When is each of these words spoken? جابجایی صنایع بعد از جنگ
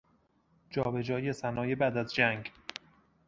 جابجایی 0.69 1.33
صنایع 1.33 1.75
بعد 1.75 1.97
از 1.97 2.13
جنگ 2.15 2.51